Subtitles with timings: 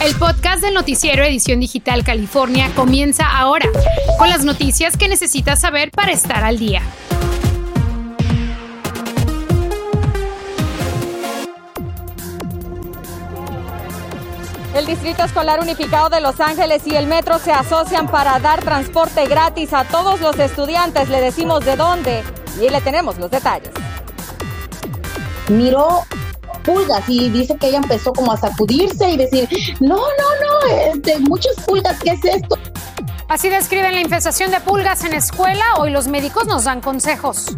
[0.00, 3.68] El podcast del noticiero Edición Digital California comienza ahora,
[4.16, 6.82] con las noticias que necesitas saber para estar al día.
[14.76, 19.26] El Distrito Escolar Unificado de Los Ángeles y el Metro se asocian para dar transporte
[19.26, 21.08] gratis a todos los estudiantes.
[21.08, 22.22] Le decimos de dónde
[22.62, 23.72] y le tenemos los detalles.
[25.48, 26.04] Miró
[26.58, 29.48] pulgas y dice que ella empezó como a sacudirse y decir,
[29.80, 32.58] no, no, no, este, muchas pulgas, ¿qué es esto?
[33.28, 35.64] Así describen la infestación de pulgas en escuela.
[35.78, 37.54] Hoy los médicos nos dan consejos.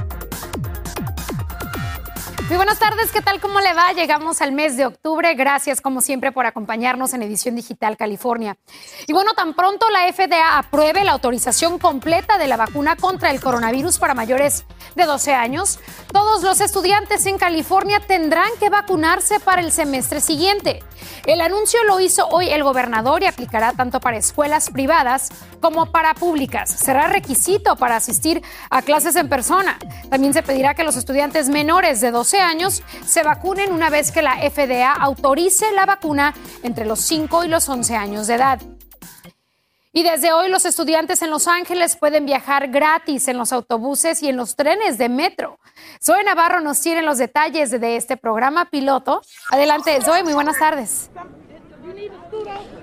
[2.50, 3.40] Muy buenas tardes, ¿qué tal?
[3.40, 3.92] ¿Cómo le va?
[3.92, 5.34] Llegamos al mes de octubre.
[5.34, 8.56] Gracias, como siempre, por acompañarnos en Edición Digital California.
[9.06, 13.40] Y bueno, tan pronto la FDA apruebe la autorización completa de la vacuna contra el
[13.40, 14.64] coronavirus para mayores
[14.96, 15.78] de 12 años,
[16.12, 20.82] todos los estudiantes en California tendrán que vacunarse para el semestre siguiente.
[21.26, 25.28] El anuncio lo hizo hoy el gobernador y aplicará tanto para escuelas privadas
[25.60, 26.70] como para públicas.
[26.70, 29.78] Será requisito para asistir a clases en persona.
[30.10, 34.22] También se pedirá que los estudiantes menores de 12 años se vacunen una vez que
[34.22, 38.60] la FDA autorice la vacuna entre los 5 y los 11 años de edad.
[39.92, 44.28] Y desde hoy los estudiantes en Los Ángeles pueden viajar gratis en los autobuses y
[44.28, 45.58] en los trenes de metro.
[46.00, 49.20] Zoe Navarro nos tiene los detalles de este programa piloto.
[49.50, 51.10] Adelante, Zoe, muy buenas tardes.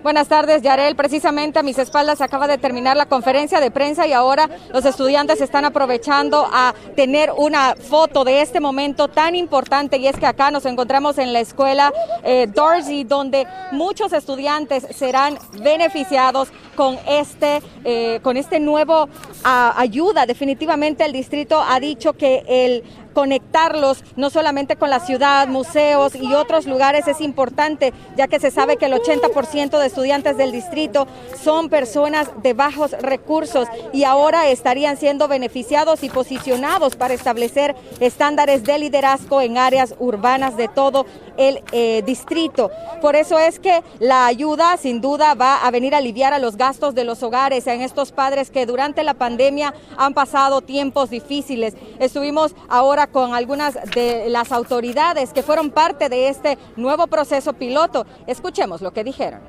[0.07, 0.95] Buenas tardes, Yarel.
[0.95, 5.41] Precisamente a mis espaldas acaba de terminar la conferencia de prensa y ahora los estudiantes
[5.41, 10.49] están aprovechando a tener una foto de este momento tan importante y es que acá
[10.49, 11.91] nos encontramos en la escuela
[12.23, 19.09] eh, Dorsey donde muchos estudiantes serán beneficiados con este, eh, con este nuevo
[19.43, 20.25] ayuda.
[20.25, 22.83] Definitivamente el distrito ha dicho que el
[23.17, 28.51] conectarlos no solamente con la ciudad, museos y otros lugares es importante, ya que se
[28.51, 31.07] sabe que el 80% de estudiantes del distrito
[31.43, 38.63] son personas de bajos recursos y ahora estarían siendo beneficiados y posicionados para establecer estándares
[38.63, 42.69] de liderazgo en áreas urbanas de todo el eh, distrito.
[43.01, 46.57] Por eso es que la ayuda sin duda va a venir a aliviar a los
[46.57, 51.75] gastos de los hogares, en estos padres que durante la pandemia han pasado tiempos difíciles.
[51.99, 58.05] Estuvimos ahora con algunas de las autoridades que fueron parte de este nuevo proceso piloto.
[58.27, 59.41] Escuchemos lo que dijeron.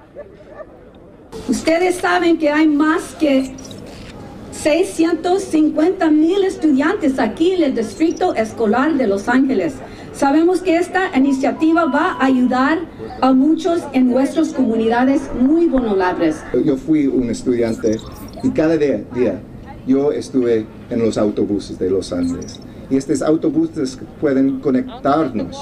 [1.47, 3.54] Ustedes saben que hay más que
[4.53, 9.75] 650 mil estudiantes aquí en el Distrito Escolar de Los Ángeles.
[10.12, 12.78] Sabemos que esta iniciativa va a ayudar
[13.21, 16.37] a muchos en nuestras comunidades muy vulnerables.
[16.65, 17.99] Yo fui un estudiante
[18.43, 19.41] y cada día, día
[19.87, 22.60] yo estuve en los autobuses de Los Ángeles
[22.91, 25.56] y estos autobuses pueden conectarnos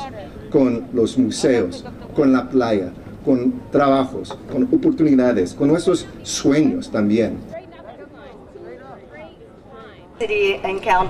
[0.51, 2.93] con los museos, con la playa,
[3.27, 7.39] con trabajos, con oportunidades, con nuestros sueños también.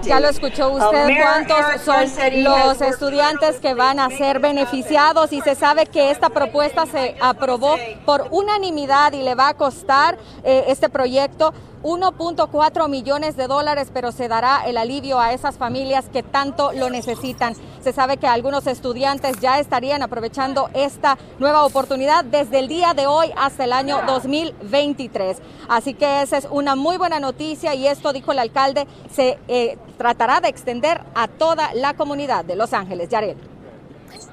[0.03, 5.55] Ya lo escuchó usted, cuántos son los estudiantes que van a ser beneficiados y se
[5.55, 10.89] sabe que esta propuesta se aprobó por unanimidad y le va a costar eh, este
[10.89, 11.55] proyecto
[11.87, 16.91] 1.4 millones de dólares, pero se dará el alivio a esas familias que tanto lo
[16.91, 17.55] necesitan.
[17.81, 23.07] Se sabe que algunos estudiantes ya estarían aprovechando esta nueva oportunidad desde el día de
[23.07, 25.39] hoy hasta el año 2023.
[25.69, 29.79] Así que esa es una muy buena noticia y esto, dijo el alcalde, se eh,
[29.97, 33.09] tratará de extender a toda la comunidad de Los Ángeles.
[33.11, 33.37] Yarel.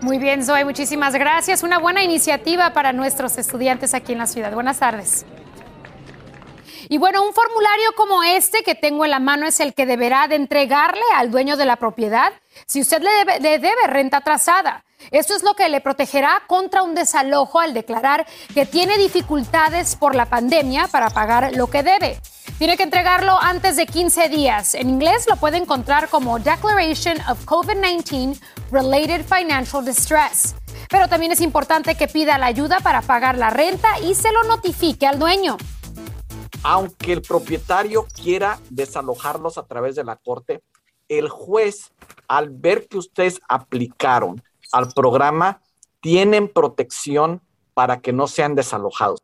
[0.01, 1.61] Muy bien, Zoe, muchísimas gracias.
[1.61, 4.51] Una buena iniciativa para nuestros estudiantes aquí en la ciudad.
[4.53, 5.23] Buenas tardes.
[6.93, 10.27] Y bueno, un formulario como este que tengo en la mano es el que deberá
[10.27, 12.31] de entregarle al dueño de la propiedad
[12.67, 14.85] si usted le debe, renta atrasada.
[15.09, 20.13] Esto es lo que le protegerá contra un desalojo al declarar que tiene dificultades por
[20.13, 22.19] la pandemia para pagar lo que debe.
[22.59, 24.75] Tiene que entregarlo antes de 15 días.
[24.75, 28.39] En inglés lo puede encontrar como Declaration of COVID-19
[28.71, 30.53] Related Financial Distress.
[30.89, 34.43] Pero también es importante que pida la ayuda para pagar la renta y se lo
[34.43, 35.57] notifique al dueño
[36.61, 40.61] aunque el propietario quiera desalojarlos a través de la corte,
[41.07, 41.91] el juez,
[42.27, 44.41] al ver que ustedes aplicaron
[44.71, 45.61] al programa,
[46.01, 47.41] tienen protección
[47.73, 49.19] para que no sean desalojados.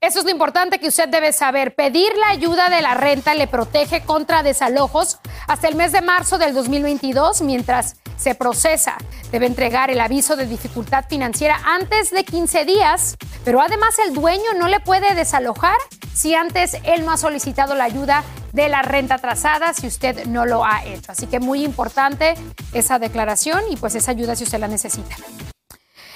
[0.00, 1.74] Eso es lo importante que usted debe saber.
[1.74, 5.18] Pedir la ayuda de la renta le protege contra desalojos
[5.48, 8.98] hasta el mes de marzo del 2022 mientras se procesa.
[9.32, 14.52] Debe entregar el aviso de dificultad financiera antes de 15 días, pero además el dueño
[14.58, 15.76] no le puede desalojar
[16.12, 20.44] si antes él no ha solicitado la ayuda de la renta atrasada si usted no
[20.44, 21.12] lo ha hecho.
[21.12, 22.34] Así que muy importante
[22.72, 25.16] esa declaración y pues esa ayuda si usted la necesita.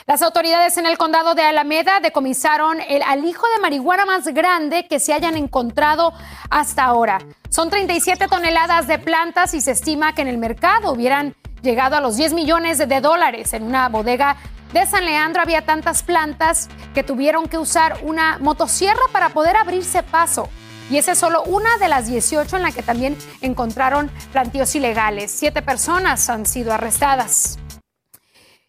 [0.06, 4.98] Las autoridades en el condado de Alameda decomisaron el alijo de marihuana más grande que
[4.98, 6.12] se hayan encontrado
[6.50, 7.18] hasta ahora.
[7.50, 12.00] Son 37 toneladas de plantas y se estima que en el mercado hubieran llegado a
[12.00, 13.52] los 10 millones de dólares.
[13.52, 14.36] En una bodega
[14.72, 20.02] de San Leandro había tantas plantas que tuvieron que usar una motosierra para poder abrirse
[20.02, 20.48] paso.
[20.90, 25.30] Y esa es solo una de las 18 en la que también encontraron plantíos ilegales.
[25.30, 27.58] Siete personas han sido arrestadas.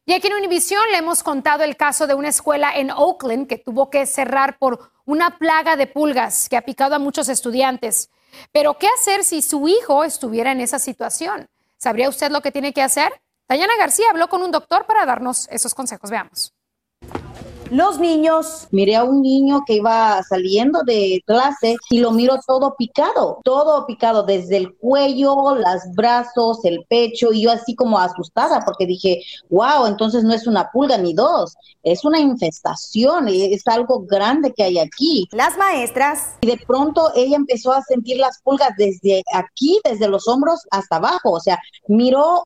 [0.06, 3.57] Y aquí en Univision le hemos contado el caso de una escuela en Oakland que
[3.57, 8.10] tuvo que cerrar por una plaga de pulgas que ha picado a muchos estudiantes.
[8.51, 11.50] Pero, ¿qué hacer si su hijo estuviera en esa situación?
[11.84, 13.12] ¿Sabría usted lo que tiene que hacer?
[13.50, 16.10] Dayana García habló con un doctor para darnos esos consejos.
[16.10, 16.54] Veamos
[17.74, 18.68] los niños.
[18.72, 23.86] Miré a un niño que iba saliendo de clase y lo miro todo picado, todo
[23.88, 29.22] picado, desde el cuello, los brazos, el pecho, y yo así como asustada porque dije,
[29.50, 34.64] wow, entonces no es una pulga ni dos, es una infestación, es algo grande que
[34.64, 35.28] hay aquí.
[35.31, 36.36] Las maestras.
[36.42, 40.98] Y de pronto ella empezó a sentir las pulgas desde aquí, desde los hombros hasta
[40.98, 42.44] abajo, o sea, miró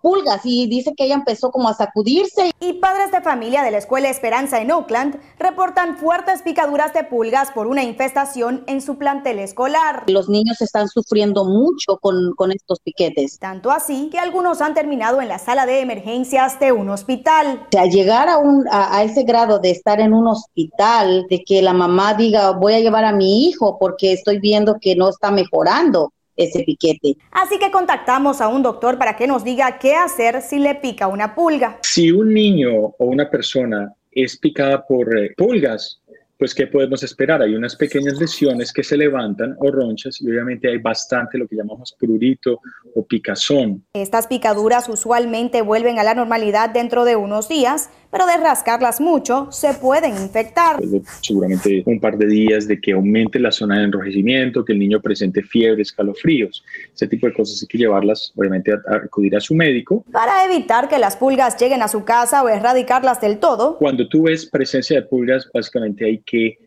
[0.00, 2.52] pulgas y dice que ella empezó como a sacudirse.
[2.60, 7.50] Y padres de familia de la Escuela Esperanza en Oakland reportan fuertes picaduras de pulgas
[7.52, 10.04] por una infestación en su plantel escolar.
[10.06, 13.38] Los niños están sufriendo mucho con, con estos piquetes.
[13.38, 17.66] Tanto así que algunos han terminado en la sala de emergencias de un hospital.
[17.66, 21.62] O sea, llegar a, un, a ese grado de estar en un hospital, de que
[21.62, 25.30] la mamá diga voy a llevar a mi hijo porque estoy viendo que no está
[25.30, 26.12] mejorando
[26.44, 27.16] ese piquete.
[27.30, 31.06] Así que contactamos a un doctor para que nos diga qué hacer si le pica
[31.06, 31.78] una pulga.
[31.82, 36.00] Si un niño o una persona es picada por eh, pulgas,
[36.40, 37.42] pues ¿qué podemos esperar?
[37.42, 41.54] Hay unas pequeñas lesiones que se levantan o ronchas y obviamente hay bastante lo que
[41.54, 42.60] llamamos prurito
[42.94, 43.84] o picazón.
[43.92, 49.48] Estas picaduras usualmente vuelven a la normalidad dentro de unos días, pero de rascarlas mucho
[49.50, 50.76] se pueden infectar.
[51.20, 55.00] Seguramente un par de días de que aumente la zona de enrojecimiento, que el niño
[55.00, 56.64] presente fiebre, escalofríos,
[56.94, 60.04] ese tipo de cosas hay que llevarlas obviamente a, a acudir a su médico.
[60.12, 63.76] Para evitar que las pulgas lleguen a su casa o erradicarlas del todo.
[63.76, 66.58] Cuando tú ves presencia de pulgas, básicamente hay que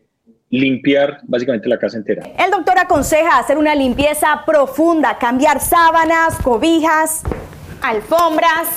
[0.50, 2.22] limpiar básicamente la casa entera.
[2.38, 7.22] El doctor aconseja hacer una limpieza profunda, cambiar sábanas, cobijas,
[7.82, 8.68] alfombras,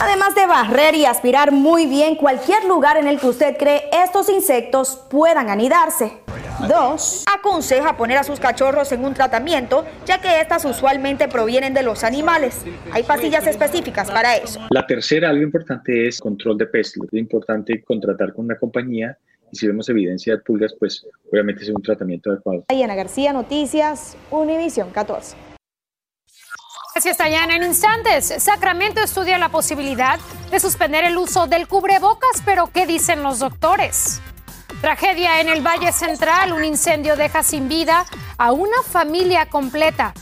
[0.00, 4.28] además de barrer y aspirar muy bien cualquier lugar en el que usted cree estos
[4.28, 6.12] insectos puedan anidarse.
[6.68, 11.82] Dos, aconseja poner a sus cachorros en un tratamiento, ya que estas usualmente provienen de
[11.82, 12.64] los animales.
[12.92, 14.60] Hay pastillas específicas para eso.
[14.70, 17.02] La tercera, algo importante, es control de pestes.
[17.12, 19.18] Es importante contratar con una compañía
[19.52, 22.64] y si vemos evidencia de pulgas, pues obviamente es un tratamiento adecuado.
[22.70, 25.55] Diana García, Noticias, Univisión 14.
[26.96, 27.56] Gracias, Tayana.
[27.56, 30.18] En instantes, Sacramento estudia la posibilidad
[30.50, 34.22] de suspender el uso del cubrebocas, pero ¿qué dicen los doctores?
[34.80, 38.06] Tragedia en el Valle Central, un incendio deja sin vida
[38.38, 40.14] a una familia completa.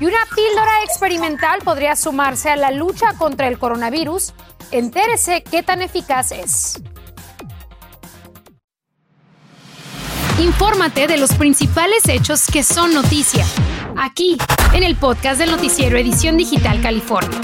[0.00, 4.34] Y una píldora experimental podría sumarse a la lucha contra el coronavirus.
[4.72, 6.82] Entérese qué tan eficaz es.
[10.40, 13.46] Infórmate de los principales hechos que son noticia,
[13.98, 14.38] aquí,
[14.72, 17.40] en el podcast del noticiero Edición Digital California.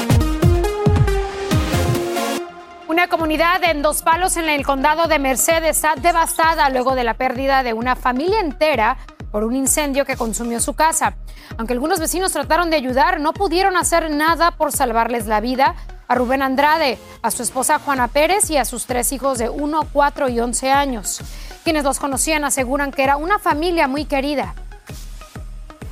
[2.88, 7.15] Una comunidad en Dos Palos, en el condado de Merced, está devastada luego de la
[7.15, 8.98] pérdida de una familia entera
[9.31, 11.15] por un incendio que consumió su casa.
[11.56, 15.77] Aunque algunos vecinos trataron de ayudar, no pudieron hacer nada por salvarles la vida
[16.08, 19.86] a Rubén Andrade, a su esposa Juana Pérez y a sus tres hijos de 1,
[19.93, 21.20] 4 y 11 años.
[21.63, 24.55] Quienes los conocían aseguran que era una familia muy querida.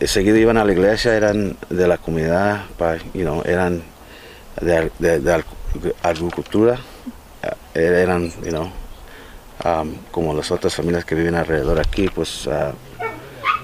[0.06, 2.66] Seguido iban a la iglesia, eran de la comunidad,
[3.44, 3.82] eran
[4.60, 5.44] de,
[6.02, 6.78] agricultura,
[7.74, 8.32] eh, eran
[9.64, 12.72] um, como las otras familias que viven alrededor aquí, pues uh,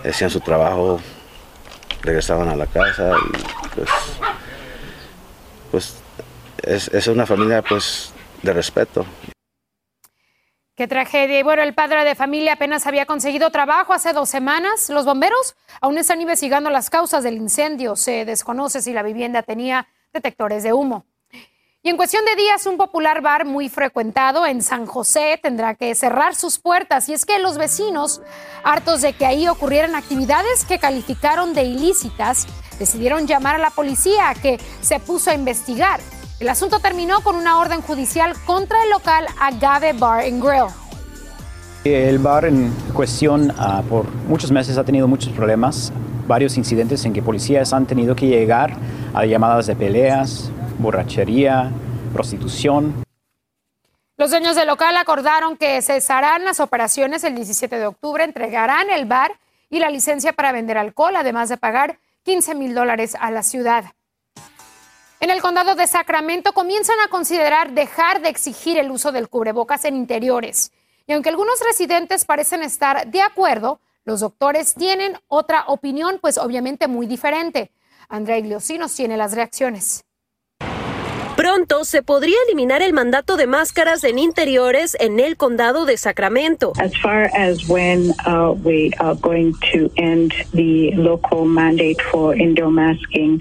[0.09, 1.01] hacían su trabajo,
[2.03, 3.91] regresaban a la casa y pues,
[5.71, 5.97] pues
[6.63, 8.13] es, es una familia pues
[8.43, 9.07] de respeto.
[10.77, 11.39] Qué tragedia.
[11.39, 14.91] Y bueno, el padre de familia apenas había conseguido trabajo hace dos semanas.
[14.91, 17.95] Los bomberos aún están investigando las causas del incendio.
[17.95, 21.07] Se desconoce si la vivienda tenía detectores de humo.
[21.81, 25.95] Y en cuestión de días, un popular bar muy frecuentado en San José tendrá que
[25.95, 27.09] cerrar sus puertas.
[27.09, 28.21] Y es que los vecinos,
[28.65, 32.47] hartos de que ahí ocurrieran actividades que calificaron de ilícitas,
[32.81, 36.01] decidieron llamar a la policía que se puso a investigar.
[36.41, 40.67] El asunto terminó con una orden judicial contra el local Agave Bar and Grill.
[41.85, 45.93] El bar en cuestión ah, por muchos meses ha tenido muchos problemas,
[46.27, 48.77] varios incidentes en que policías han tenido que llegar
[49.13, 51.71] a llamadas de peleas, borrachería,
[52.13, 53.05] prostitución.
[54.17, 59.05] Los dueños del local acordaron que cesarán las operaciones el 17 de octubre, entregarán el
[59.05, 59.39] bar
[59.71, 63.85] y la licencia para vender alcohol, además de pagar 15 mil dólares a la ciudad.
[65.21, 69.85] En el condado de Sacramento comienzan a considerar dejar de exigir el uso del cubrebocas
[69.85, 70.73] en interiores.
[71.07, 76.89] Y aunque algunos residentes parecen estar de acuerdo, los doctores tienen otra opinión, pues obviamente
[76.89, 77.71] muy diferente.
[78.09, 80.05] Andrea Igliosi nos tiene las reacciones.
[81.37, 86.73] Pronto se podría eliminar el mandato de máscaras en interiores en el condado de Sacramento.
[86.79, 92.71] As far as when uh, we are going to end the local mandate for indoor
[92.71, 93.41] masking,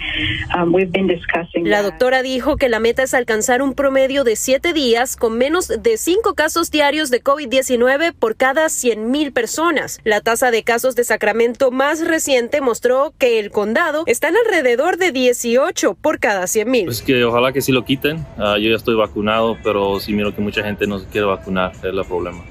[0.57, 1.69] um, we've been discussing.
[1.69, 5.67] La doctora dijo que la meta es alcanzar un promedio de siete días con menos
[5.67, 9.99] de cinco casos diarios de COVID-19 por cada 100 mil personas.
[10.03, 14.97] La tasa de casos de Sacramento más reciente mostró que el condado está en alrededor
[14.97, 16.85] de 18 por cada 100 mil.
[16.85, 18.25] Pues que ojalá que sí lo quiten.
[18.37, 21.71] Ah, yo ya estoy vacunado, pero sí miro que mucha gente no se quiere vacunar,
[21.73, 22.43] es el problema.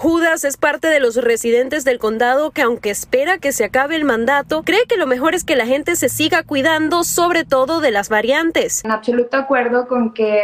[0.00, 4.06] Judas es parte de los residentes del condado que aunque espera que se acabe el
[4.06, 7.90] mandato, cree que lo mejor es que la gente se siga cuidando, sobre todo de
[7.90, 8.82] las variantes.
[8.82, 10.42] En absoluto acuerdo con que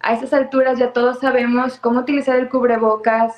[0.00, 3.32] a estas alturas ya todos sabemos cómo utilizar el cubrebocas,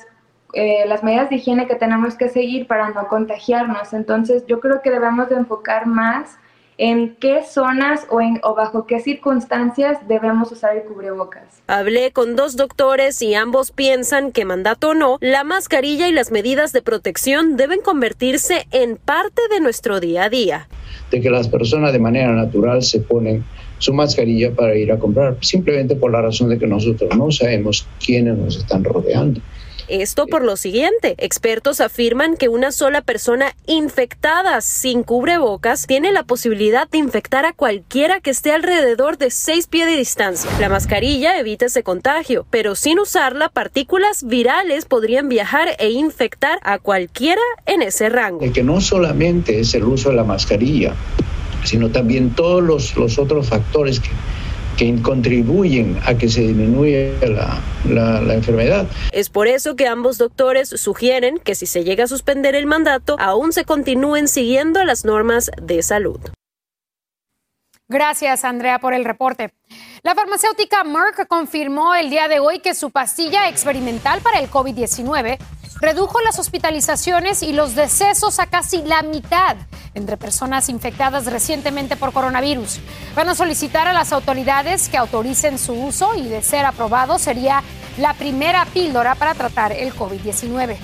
[0.55, 3.93] eh, las medidas de higiene que tenemos que seguir para no contagiarnos.
[3.93, 6.37] Entonces yo creo que debemos de enfocar más
[6.79, 11.45] en qué zonas o, en, o bajo qué circunstancias debemos usar el cubrebocas.
[11.67, 16.31] Hablé con dos doctores y ambos piensan que mandato o no, la mascarilla y las
[16.31, 20.69] medidas de protección deben convertirse en parte de nuestro día a día.
[21.11, 23.45] De que las personas de manera natural se ponen
[23.79, 27.87] su mascarilla para ir a comprar, simplemente por la razón de que nosotros no sabemos
[28.05, 29.41] quiénes nos están rodeando.
[29.89, 36.23] Esto por lo siguiente, expertos afirman que una sola persona infectada sin cubrebocas tiene la
[36.23, 40.51] posibilidad de infectar a cualquiera que esté alrededor de 6 pies de distancia.
[40.61, 46.79] La mascarilla evita ese contagio, pero sin usarla, partículas virales podrían viajar e infectar a
[46.79, 48.41] cualquiera en ese rango.
[48.41, 50.95] De que no solamente es el uso de la mascarilla,
[51.65, 54.11] sino también todos los, los otros factores que
[54.77, 58.87] que contribuyen a que se disminuya la, la, enfermedad.
[59.13, 63.17] Es por eso que ambos doctores sugieren que si se llega a suspender el mandato,
[63.19, 66.21] aún se continúen siguiendo las normas de salud.
[67.89, 69.53] Gracias, Andrea, por el reporte.
[70.03, 75.39] La farmacéutica Merck confirmó el día de hoy que su pastilla experimental para el COVID-19
[75.83, 79.57] redujo las hospitalizaciones y los decesos a casi la mitad
[79.95, 82.79] entre personas infectadas recientemente por coronavirus.
[83.17, 87.65] Van a solicitar a las autoridades que autoricen su uso y de ser aprobado sería
[87.99, 90.77] la primera píldora para tratar el COVID-19.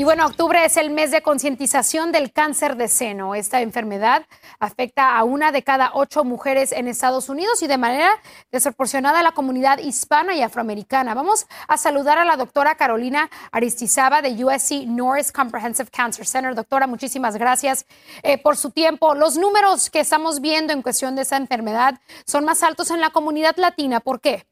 [0.00, 3.34] Y bueno, octubre es el mes de concientización del cáncer de seno.
[3.34, 4.24] Esta enfermedad
[4.58, 8.08] afecta a una de cada ocho mujeres en Estados Unidos y de manera
[8.50, 11.12] desproporcionada a la comunidad hispana y afroamericana.
[11.12, 16.54] Vamos a saludar a la doctora Carolina Aristizaba de USC Norris Comprehensive Cancer Center.
[16.54, 17.84] Doctora, muchísimas gracias
[18.22, 19.14] eh, por su tiempo.
[19.14, 23.10] Los números que estamos viendo en cuestión de esta enfermedad son más altos en la
[23.10, 24.00] comunidad latina.
[24.00, 24.46] ¿Por qué?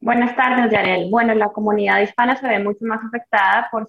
[0.00, 1.10] Buenas tardes, Yarel.
[1.10, 3.86] Bueno, la comunidad hispana se ve mucho más afectada por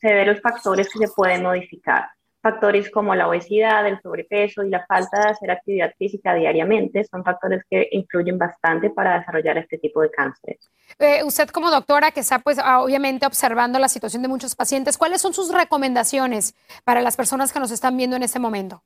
[0.00, 2.08] severos factores que se pueden modificar.
[2.42, 7.22] Factores como la obesidad, el sobrepeso y la falta de hacer actividad física diariamente son
[7.22, 10.56] factores que influyen bastante para desarrollar este tipo de cáncer.
[10.98, 15.20] Eh, usted como doctora que está pues obviamente observando la situación de muchos pacientes, ¿cuáles
[15.20, 18.82] son sus recomendaciones para las personas que nos están viendo en este momento?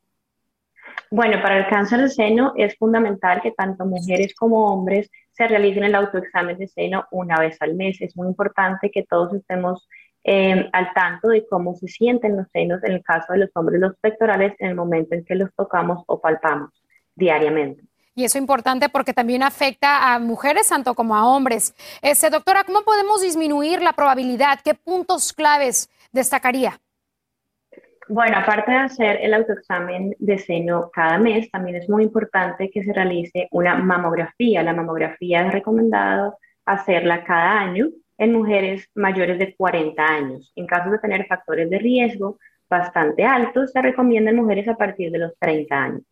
[1.11, 5.85] Bueno, para el cáncer de seno es fundamental que tanto mujeres como hombres se realicen
[5.85, 8.01] el autoexamen de seno una vez al mes.
[8.01, 9.89] Es muy importante que todos estemos
[10.25, 13.79] eh, al tanto de cómo se sienten los senos en el caso de los hombres,
[13.79, 16.71] los pectorales, en el momento en que los tocamos o palpamos
[17.15, 17.85] diariamente.
[18.17, 21.75] Y eso es importante porque también afecta a mujeres tanto como a hombres.
[22.01, 24.61] Este, doctora, ¿cómo podemos disminuir la probabilidad?
[24.65, 26.81] ¿Qué puntos claves destacaría?
[28.09, 32.85] Bueno, aparte de hacer el autoexamen de seno cada mes, también es muy importante que
[32.85, 34.63] se realice una mamografía.
[34.63, 37.89] La mamografía es recomendado hacerla cada año
[38.25, 40.53] en mujeres mayores de 40 años.
[40.57, 42.39] En caso de tener factores de riesgo
[42.69, 46.03] bastante altos, se recomienda en mujeres a partir de los 30 años.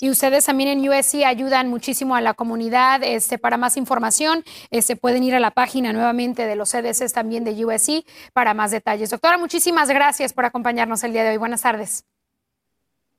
[0.00, 3.02] Y ustedes también en USC ayudan muchísimo a la comunidad.
[3.02, 7.44] Este, para más información, este, pueden ir a la página nuevamente de los CDCs también
[7.44, 9.10] de USC para más detalles.
[9.10, 11.36] Doctora, muchísimas gracias por acompañarnos el día de hoy.
[11.36, 12.04] Buenas tardes.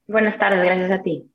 [0.07, 1.29] Buenas tardes, gracias a ti.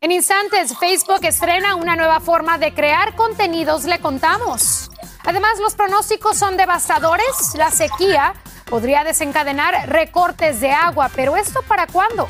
[0.00, 4.92] En instantes, Facebook estrena una nueva forma de crear contenidos, le contamos.
[5.24, 7.54] Además, los pronósticos son devastadores.
[7.56, 8.34] La sequía
[8.70, 12.28] podría desencadenar recortes de agua, pero ¿esto para cuándo?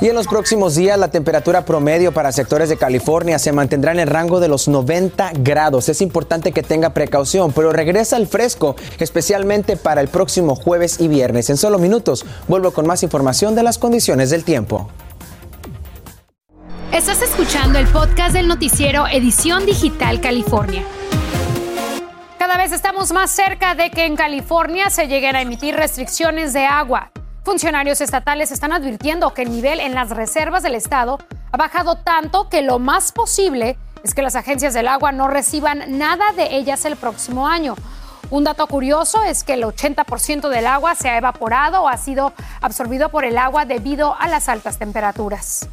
[0.00, 4.00] Y en los próximos días la temperatura promedio para sectores de California se mantendrá en
[4.00, 5.88] el rango de los 90 grados.
[5.88, 11.06] Es importante que tenga precaución, pero regresa el fresco, especialmente para el próximo jueves y
[11.06, 11.50] viernes.
[11.50, 14.90] En solo minutos vuelvo con más información de las condiciones del tiempo.
[17.00, 20.84] Estás escuchando el podcast del noticiero Edición Digital California.
[22.38, 26.66] Cada vez estamos más cerca de que en California se lleguen a emitir restricciones de
[26.66, 27.10] agua.
[27.42, 31.18] Funcionarios estatales están advirtiendo que el nivel en las reservas del estado
[31.50, 35.96] ha bajado tanto que lo más posible es que las agencias del agua no reciban
[35.96, 37.76] nada de ellas el próximo año.
[38.28, 42.34] Un dato curioso es que el 80% del agua se ha evaporado o ha sido
[42.60, 45.66] absorbido por el agua debido a las altas temperaturas.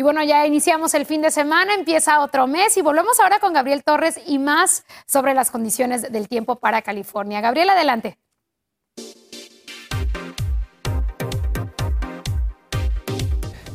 [0.00, 3.52] Y bueno, ya iniciamos el fin de semana, empieza otro mes y volvemos ahora con
[3.52, 7.42] Gabriel Torres y más sobre las condiciones del tiempo para California.
[7.42, 8.16] Gabriel, adelante.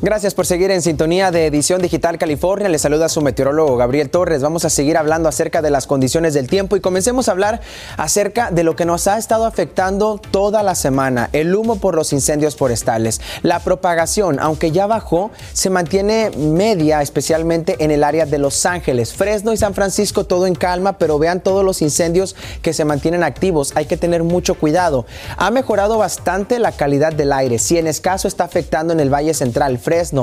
[0.06, 2.68] Gracias por seguir en sintonía de Edición Digital California.
[2.68, 4.40] Le saluda su meteorólogo Gabriel Torres.
[4.40, 7.60] Vamos a seguir hablando acerca de las condiciones del tiempo y comencemos a hablar
[7.96, 12.12] acerca de lo que nos ha estado afectando toda la semana, el humo por los
[12.12, 13.20] incendios forestales.
[13.42, 19.12] La propagación, aunque ya bajó, se mantiene media, especialmente en el área de Los Ángeles,
[19.12, 23.24] Fresno y San Francisco, todo en calma, pero vean todos los incendios que se mantienen
[23.24, 23.72] activos.
[23.74, 25.04] Hay que tener mucho cuidado.
[25.36, 27.58] Ha mejorado bastante la calidad del aire.
[27.58, 29.80] Si en escaso está afectando en el Valle Central,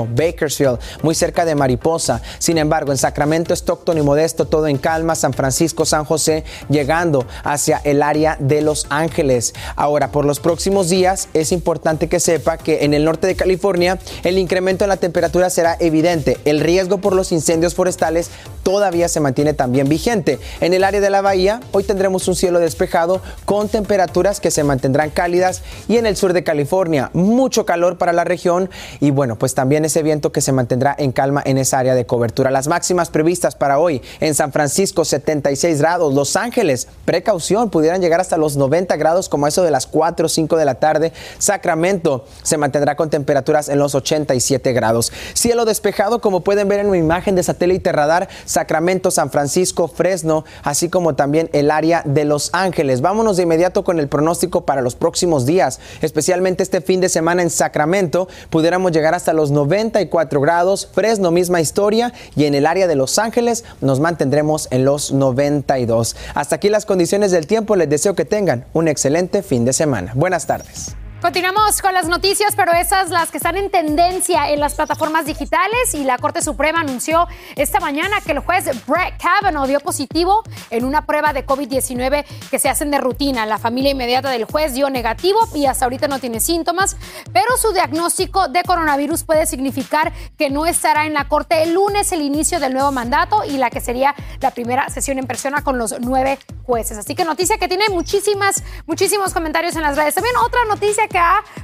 [0.08, 2.22] Bakersfield, muy cerca de Mariposa.
[2.38, 5.14] Sin embargo, en Sacramento, Stockton y Modesto, todo en calma.
[5.14, 9.54] San Francisco, San José, llegando hacia el área de Los Ángeles.
[9.76, 13.98] Ahora, por los próximos días, es importante que sepa que en el norte de California
[14.22, 16.38] el incremento en la temperatura será evidente.
[16.44, 18.30] El riesgo por los incendios forestales
[18.64, 20.40] todavía se mantiene también vigente.
[20.60, 24.64] En el área de la bahía, hoy tendremos un cielo despejado con temperaturas que se
[24.64, 29.36] mantendrán cálidas y en el sur de California, mucho calor para la región y bueno,
[29.36, 32.50] pues también ese viento que se mantendrá en calma en esa área de cobertura.
[32.50, 38.20] Las máximas previstas para hoy en San Francisco 76 grados, Los Ángeles, precaución, pudieran llegar
[38.20, 41.12] hasta los 90 grados como eso de las 4 o 5 de la tarde.
[41.38, 45.12] Sacramento se mantendrá con temperaturas en los 87 grados.
[45.34, 50.44] Cielo despejado como pueden ver en una imagen de satélite radar, Sacramento, San Francisco, Fresno,
[50.62, 53.00] así como también el área de Los Ángeles.
[53.00, 57.42] Vámonos de inmediato con el pronóstico para los próximos días, especialmente este fin de semana
[57.42, 62.86] en Sacramento, pudiéramos llegar hasta los 94 grados, Fresno misma historia y en el área
[62.86, 66.16] de Los Ángeles nos mantendremos en los 92.
[66.34, 70.12] Hasta aquí las condiciones del tiempo, les deseo que tengan un excelente fin de semana.
[70.14, 70.94] Buenas tardes.
[71.24, 75.94] Continuamos con las noticias, pero esas las que están en tendencia en las plataformas digitales
[75.94, 80.84] y la Corte Suprema anunció esta mañana que el juez Brett Kavanaugh dio positivo en
[80.84, 83.46] una prueba de COVID-19 que se hacen de rutina.
[83.46, 86.98] La familia inmediata del juez dio negativo y hasta ahorita no tiene síntomas,
[87.32, 92.12] pero su diagnóstico de coronavirus puede significar que no estará en la Corte el lunes
[92.12, 95.78] el inicio del nuevo mandato y la que sería la primera sesión en persona con
[95.78, 96.98] los nueve jueces.
[96.98, 100.14] Así que noticia que tiene muchísimas, muchísimos comentarios en las redes.
[100.14, 101.13] También otra noticia que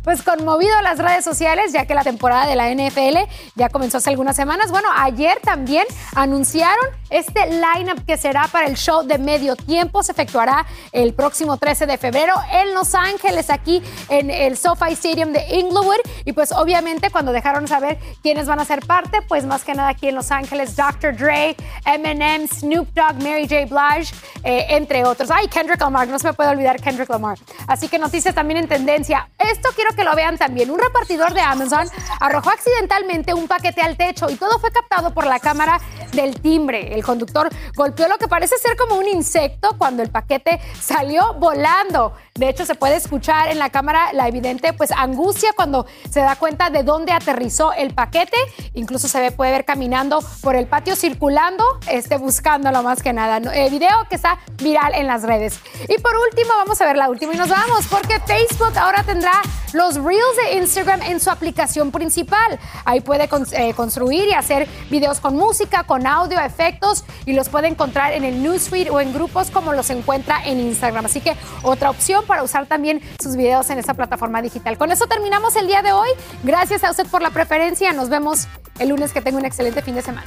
[0.05, 3.19] pues conmovido las redes sociales, ya que la temporada de la NFL
[3.55, 4.71] ya comenzó hace algunas semanas.
[4.71, 5.85] Bueno, ayer también
[6.15, 10.03] anunciaron este lineup que será para el show de medio tiempo.
[10.03, 15.33] Se efectuará el próximo 13 de febrero en Los Ángeles, aquí en el SoFi Stadium
[15.33, 16.01] de Inglewood.
[16.25, 19.89] Y pues obviamente cuando dejaron saber quiénes van a ser parte, pues más que nada
[19.89, 21.17] aquí en Los Ángeles, Dr.
[21.17, 23.67] Dre, Eminem, Snoop Dogg, Mary J.
[23.67, 25.31] Blige, eh, entre otros.
[25.31, 27.39] Ay, Kendrick Lamar, no se me puede olvidar Kendrick Lamar.
[27.67, 29.29] Así que noticias también en tendencia.
[29.41, 30.71] Esto quiero que lo vean también.
[30.71, 31.89] Un repartidor de Amazon
[32.21, 35.81] arrojó accidentalmente un paquete al techo y todo fue captado por la cámara
[36.13, 36.95] del timbre.
[36.95, 42.15] El conductor golpeó lo que parece ser como un insecto cuando el paquete salió volando.
[42.35, 46.37] De hecho, se puede escuchar en la cámara la evidente pues angustia cuando se da
[46.37, 48.37] cuenta de dónde aterrizó el paquete.
[48.75, 53.39] Incluso se ve, puede ver caminando por el patio circulando, este, buscándolo más que nada.
[53.39, 55.61] El video que está viral en las redes.
[55.89, 59.30] Y por último, vamos a ver la última y nos vamos porque Facebook ahora tendrá
[59.73, 62.59] los Reels de Instagram en su aplicación principal.
[62.85, 67.69] Ahí puede eh, construir y hacer videos con música, con audio, efectos y los puede
[67.69, 71.07] encontrar en el newsfeed o en grupos como los encuentra en Instagram.
[71.07, 74.79] Así que otra opción para usar también sus videos en esa plataforma digital.
[74.79, 76.09] Con eso terminamos el día de hoy.
[76.43, 77.93] Gracias a usted por la preferencia.
[77.93, 79.11] Nos vemos el lunes.
[79.11, 80.27] Que tenga un excelente fin de semana.